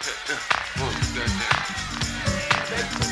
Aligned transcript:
Look, 0.00 0.94
that, 1.12 1.28
that. 2.70 3.09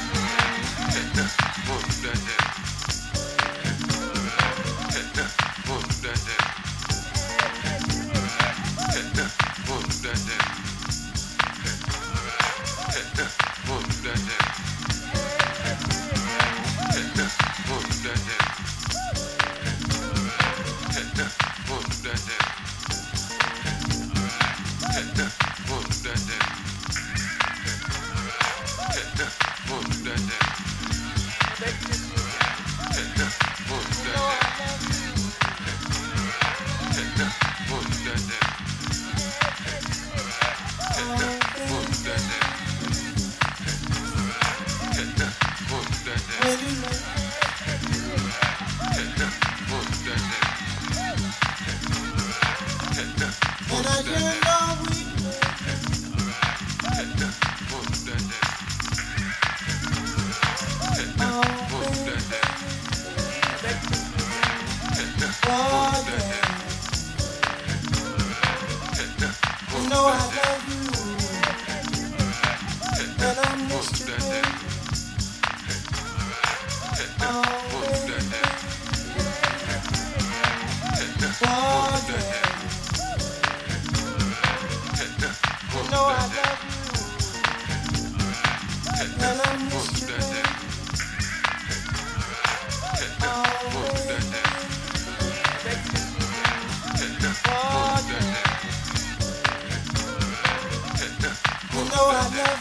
know 101.98 102.10
I 102.10 102.36
love 102.36 102.57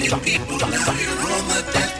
Follow 0.00 0.18
this 0.18 0.40
beat 0.40 1.99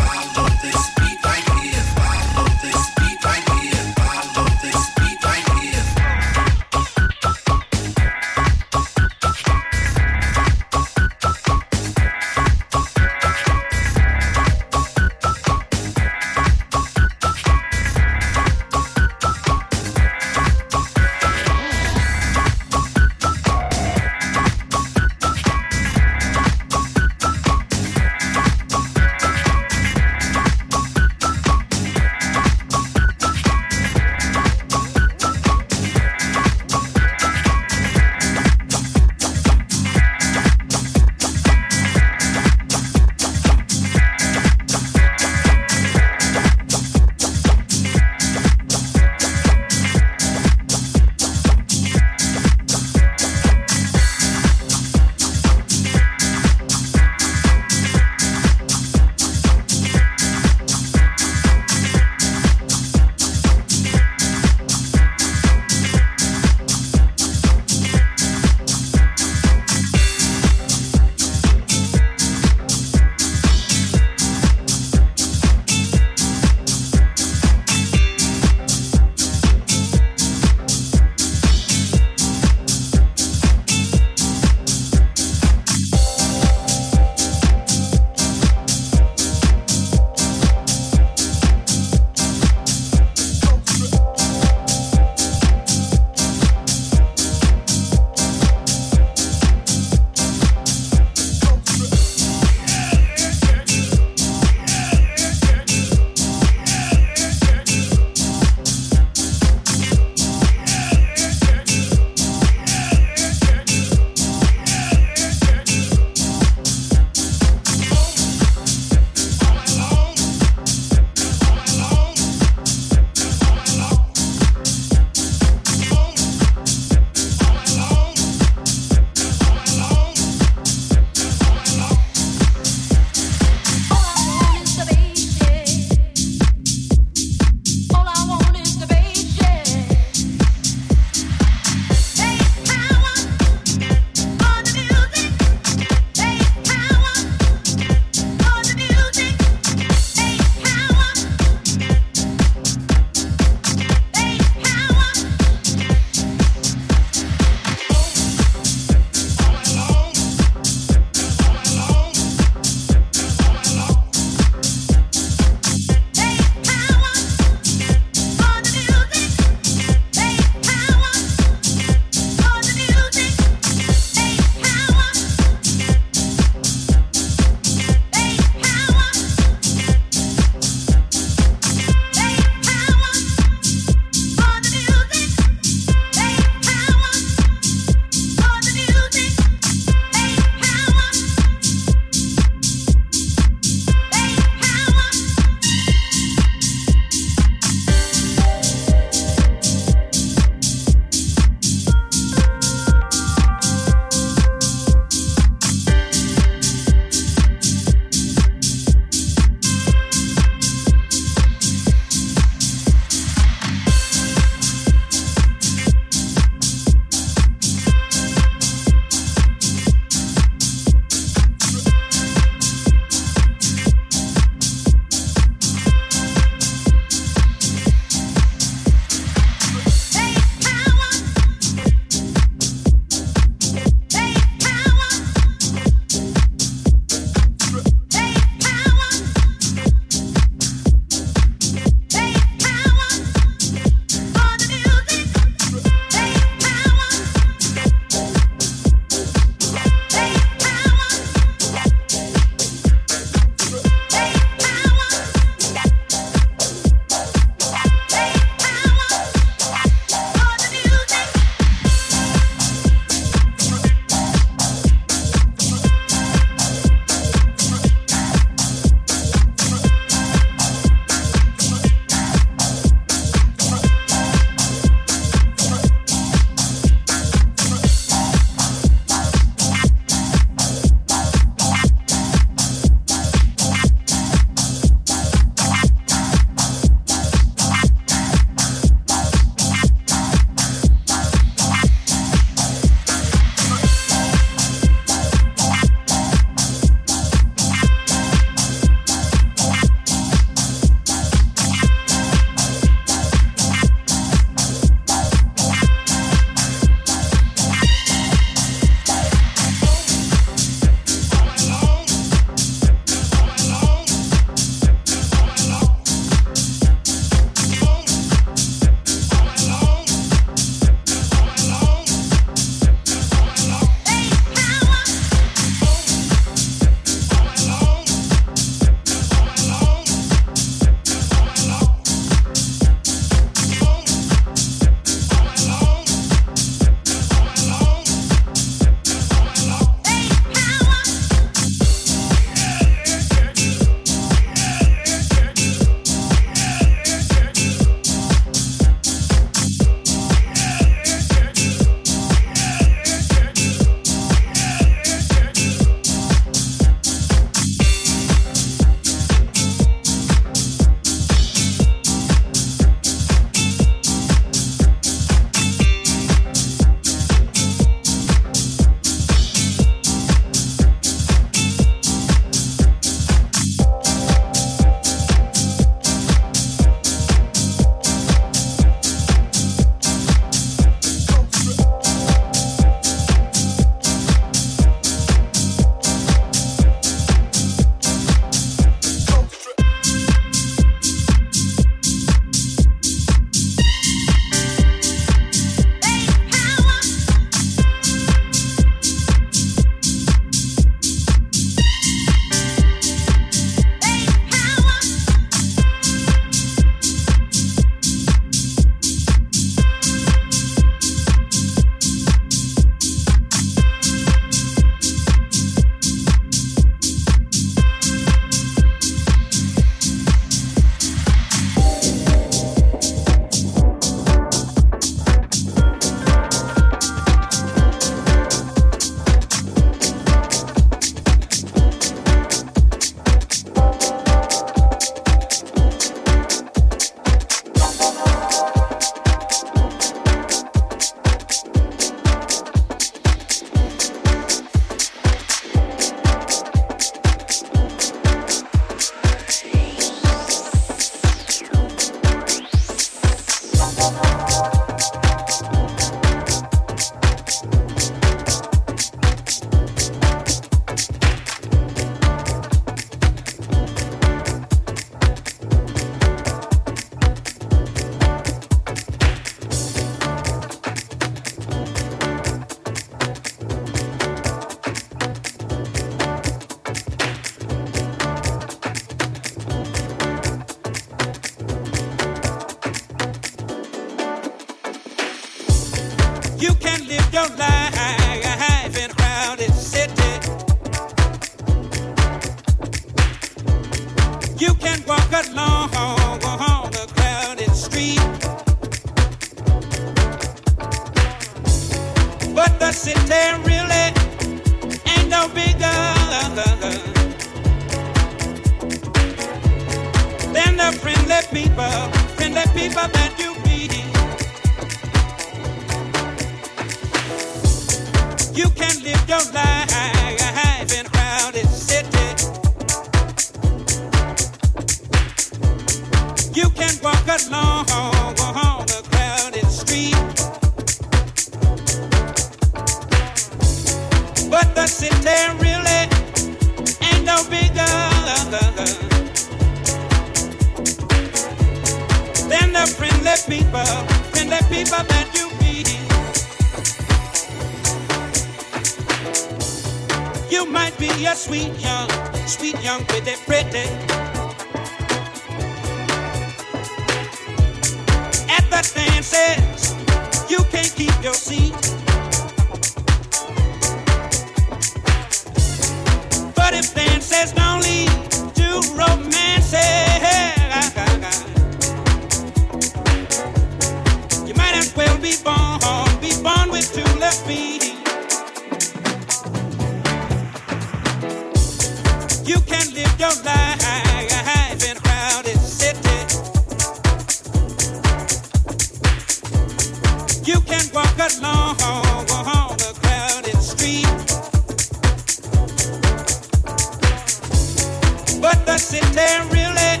really 598.74 600.00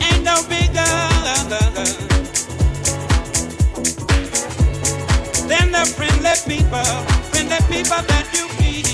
ain't 0.00 0.22
no 0.22 0.40
bigger 0.48 0.92
than 5.48 5.72
the 5.72 5.84
friendly 5.96 6.30
people, 6.46 6.84
friendly 7.32 7.58
people 7.66 8.02
that 8.06 8.26
you 8.34 8.46
meet. 8.60 8.86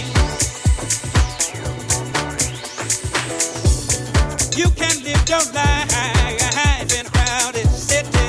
You 4.57 4.71
can 4.71 5.05
live 5.05 5.29
your 5.29 5.45
life 5.53 6.91
in 6.99 7.05
crowded 7.13 7.69
city. 7.69 8.29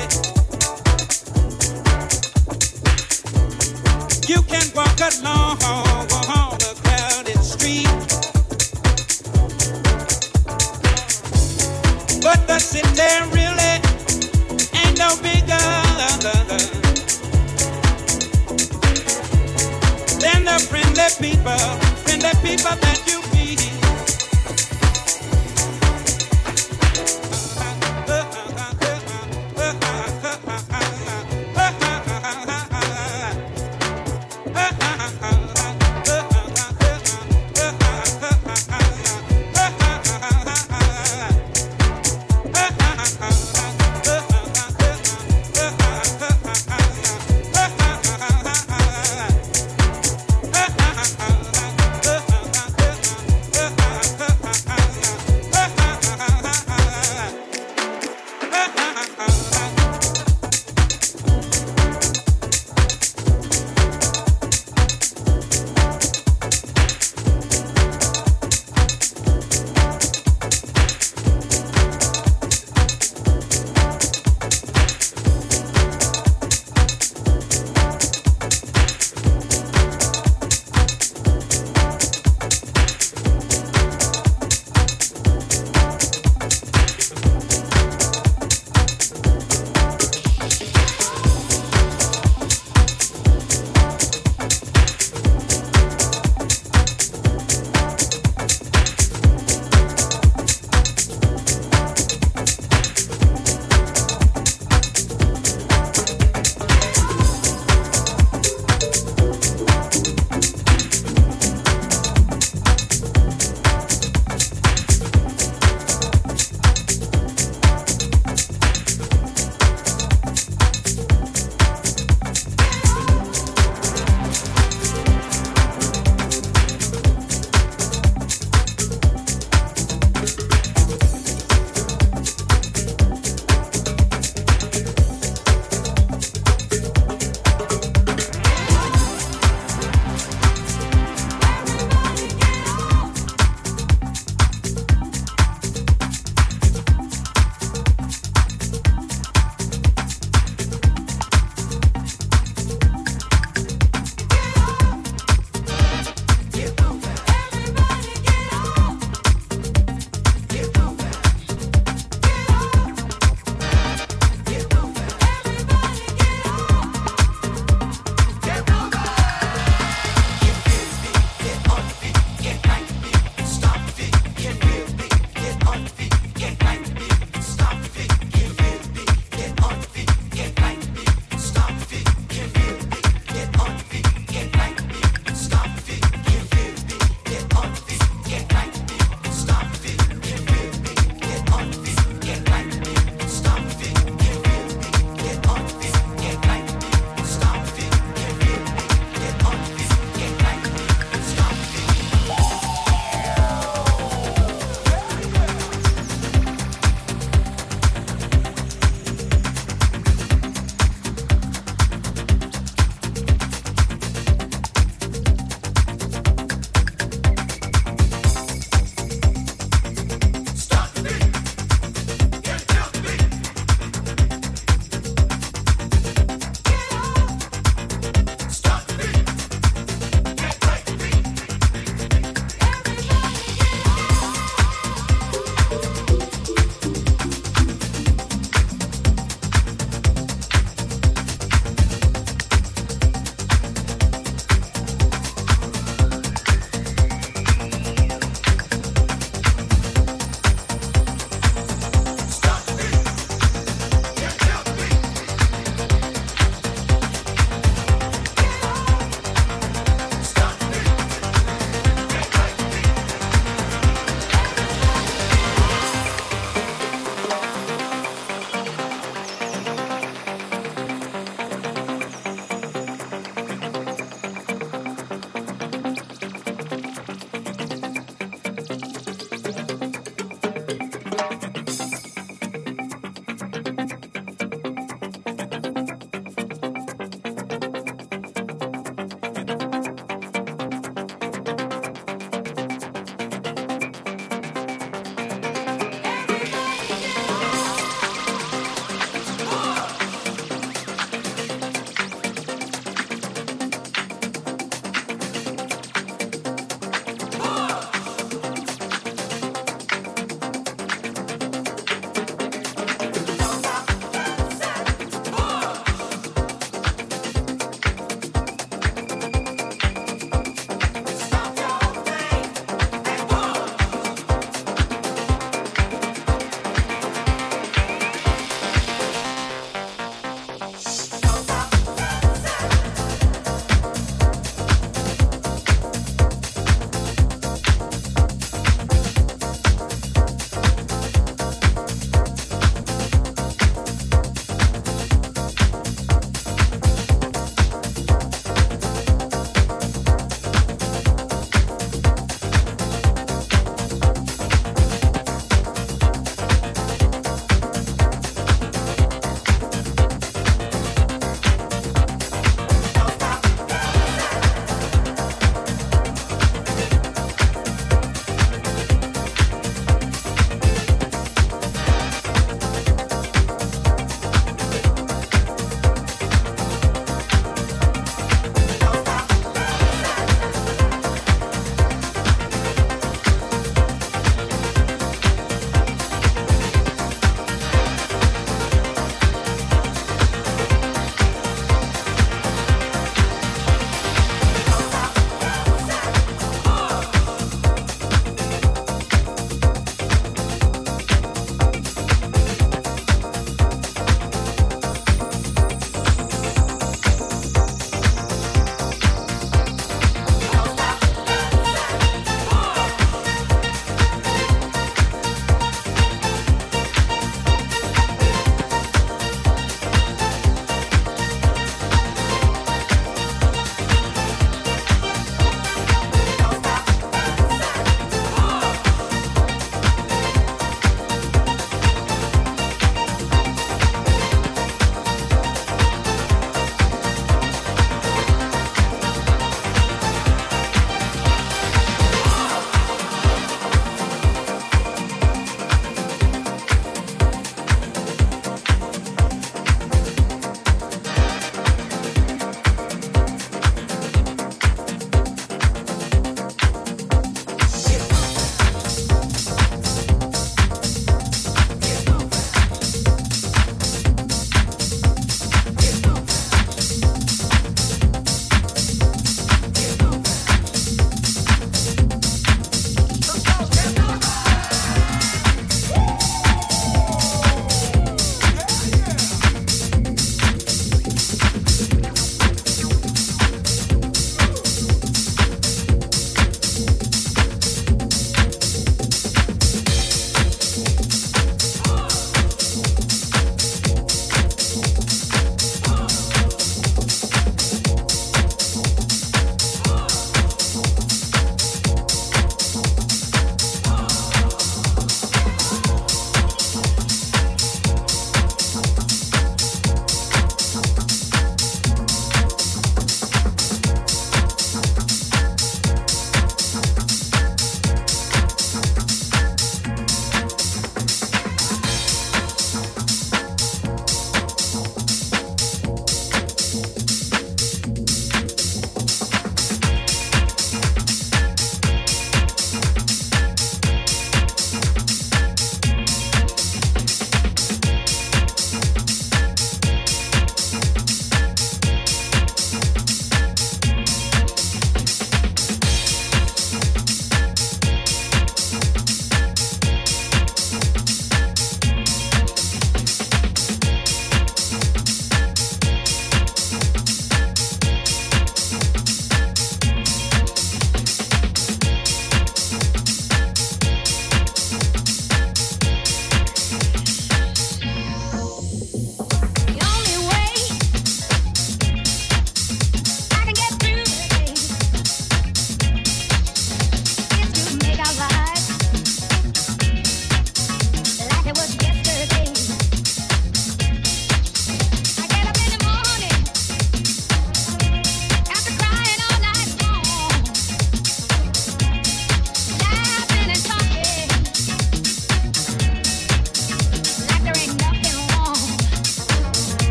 You 4.30 4.42
can 4.42 4.70
walk 4.74 5.00
alone. 5.00 5.89
people, 21.18 21.58
send 22.06 22.22
the 22.22 22.38
people 22.42 22.76
that 22.76 23.02
you. 23.06 23.19